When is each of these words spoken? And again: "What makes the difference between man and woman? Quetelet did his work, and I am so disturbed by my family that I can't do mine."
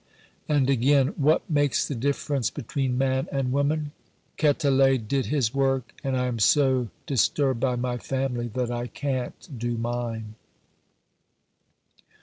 And 0.49 0.67
again: 0.67 1.09
"What 1.15 1.47
makes 1.47 1.87
the 1.87 1.93
difference 1.93 2.49
between 2.49 2.97
man 2.97 3.27
and 3.31 3.51
woman? 3.51 3.91
Quetelet 4.35 5.07
did 5.07 5.27
his 5.27 5.53
work, 5.53 5.93
and 6.03 6.17
I 6.17 6.25
am 6.25 6.39
so 6.39 6.87
disturbed 7.05 7.59
by 7.59 7.75
my 7.75 7.99
family 7.99 8.47
that 8.55 8.71
I 8.71 8.87
can't 8.87 9.47
do 9.59 9.77
mine." 9.77 10.33